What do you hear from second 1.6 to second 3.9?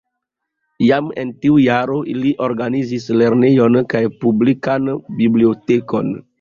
jaro li organizis lernejon